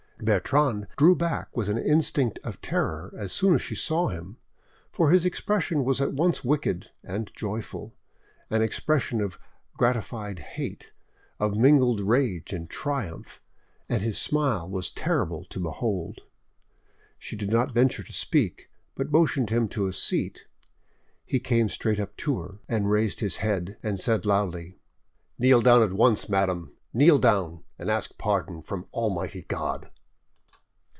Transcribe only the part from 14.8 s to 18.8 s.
terrible to behold. She did not venture to speak,